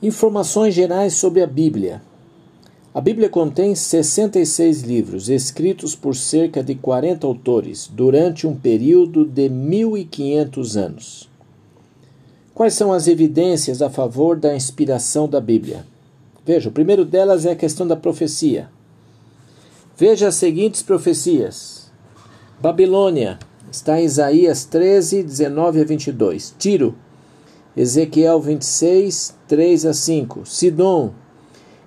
[0.00, 2.00] Informações gerais sobre a Bíblia.
[2.94, 9.48] A Bíblia contém 66 livros, escritos por cerca de 40 autores, durante um período de
[9.48, 11.28] 1500 anos.
[12.54, 15.84] Quais são as evidências a favor da inspiração da Bíblia?
[16.46, 18.68] Veja, o primeiro delas é a questão da profecia.
[19.96, 21.90] Veja as seguintes profecias:
[22.60, 23.36] Babilônia,
[23.68, 26.54] está em Isaías 13, 19 a 22.
[26.56, 26.94] Tiro,
[27.78, 30.44] Ezequiel 26, 3 a 5.
[30.44, 31.12] Sidom,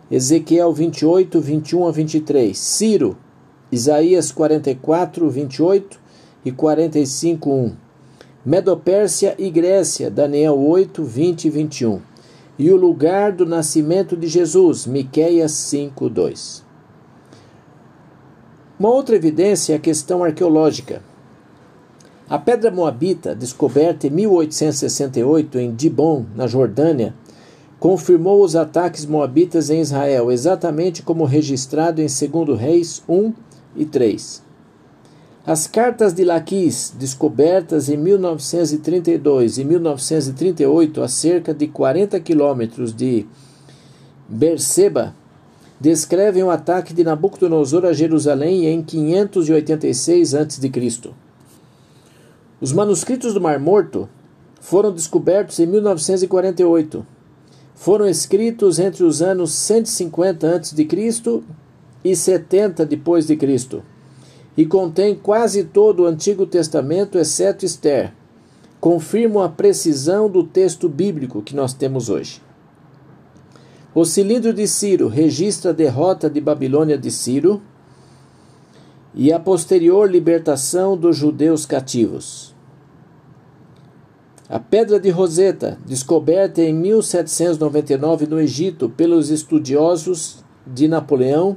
[0.09, 2.57] Ezequiel 28, 21 a 23.
[2.57, 3.17] Ciro,
[3.69, 5.99] Isaías 44, 28
[6.45, 7.75] e 45, 1.
[8.45, 11.99] Medopérsia e Grécia, Daniel 8, 20 e 21.
[12.57, 16.63] E o lugar do nascimento de Jesus, Miqueias 5, 2.
[18.79, 21.10] Uma outra evidência é a questão arqueológica.
[22.31, 27.13] A pedra moabita, descoberta em 1868 em Dibon, na Jordânia,
[27.77, 33.33] confirmou os ataques moabitas em Israel, exatamente como registrado em 2 Reis 1
[33.75, 34.41] e 3.
[35.45, 43.27] As cartas de Laquis, descobertas em 1932 e 1938 a cerca de 40 quilômetros de
[44.29, 45.13] Berseba,
[45.81, 50.71] descrevem o ataque de Nabucodonosor a Jerusalém em 586 a.C.
[52.61, 54.07] Os manuscritos do Mar Morto
[54.59, 57.03] foram descobertos em 1948.
[57.73, 61.41] Foram escritos entre os anos 150 a.C.
[62.03, 63.81] e 70 depois de Cristo
[64.55, 68.13] e contém quase todo o Antigo Testamento exceto Esther.
[68.79, 72.43] Confirmam a precisão do texto bíblico que nós temos hoje.
[73.95, 77.59] O cilindro de Ciro registra a derrota de Babilônia de Ciro
[79.13, 82.50] e a posterior libertação dos judeus cativos.
[84.51, 91.55] A pedra de Roseta, descoberta em 1799 no Egito pelos estudiosos de Napoleão,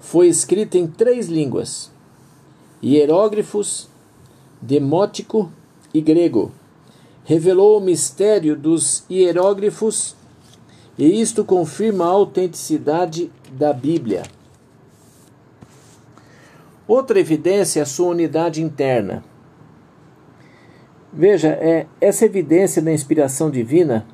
[0.00, 1.92] foi escrita em três línguas:
[2.82, 3.90] hierógrafos,
[4.62, 5.52] demótico
[5.92, 6.52] e grego.
[7.22, 10.16] Revelou o mistério dos hierógrafos
[10.96, 14.22] e isto confirma a autenticidade da Bíblia.
[16.88, 19.22] Outra evidência é a sua unidade interna.
[21.16, 24.06] Veja, é, essa evidência da inspiração divina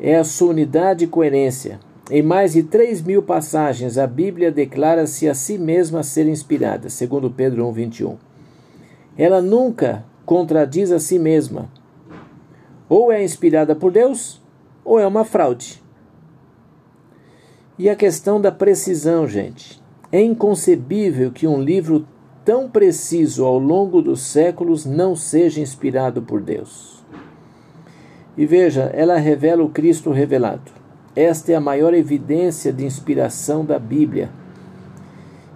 [0.00, 1.78] é a sua unidade e coerência.
[2.10, 7.30] Em mais de 3 mil passagens, a Bíblia declara-se a si mesma ser inspirada, segundo
[7.30, 8.16] Pedro 1, 21.
[9.16, 11.70] Ela nunca contradiz a si mesma.
[12.88, 14.42] Ou é inspirada por Deus,
[14.84, 15.80] ou é uma fraude.
[17.78, 19.80] E a questão da precisão, gente.
[20.10, 22.04] É inconcebível que um livro
[22.44, 27.04] tão preciso ao longo dos séculos não seja inspirado por Deus.
[28.36, 30.72] E veja, ela revela o Cristo revelado.
[31.14, 34.30] Esta é a maior evidência de inspiração da Bíblia.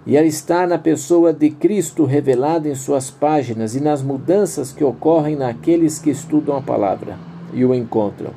[0.05, 4.83] E ela está na pessoa de Cristo revelado em suas páginas e nas mudanças que
[4.83, 7.17] ocorrem naqueles que estudam a palavra
[7.53, 8.31] e o encontram.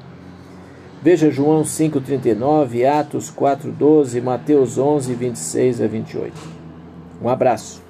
[1.03, 6.33] Veja João 5,39, Atos 4,12, Mateus 11, 26 a 28.
[7.23, 7.88] Um abraço.